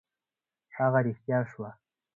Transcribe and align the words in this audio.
هغه 0.77 0.99
رښتیا 1.05 1.39
شوه. 1.51 1.69